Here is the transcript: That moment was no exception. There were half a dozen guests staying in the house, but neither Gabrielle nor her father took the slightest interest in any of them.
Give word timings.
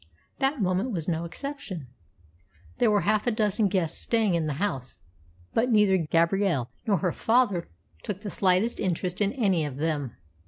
That 0.39 0.59
moment 0.59 0.89
was 0.93 1.07
no 1.07 1.25
exception. 1.25 1.85
There 2.79 2.89
were 2.89 3.01
half 3.01 3.27
a 3.27 3.31
dozen 3.31 3.67
guests 3.67 4.01
staying 4.01 4.33
in 4.33 4.47
the 4.47 4.53
house, 4.53 4.97
but 5.53 5.69
neither 5.71 5.95
Gabrielle 5.95 6.71
nor 6.87 6.97
her 6.97 7.11
father 7.11 7.67
took 8.01 8.21
the 8.21 8.31
slightest 8.31 8.79
interest 8.79 9.21
in 9.21 9.31
any 9.33 9.63
of 9.63 9.77
them. 9.77 10.15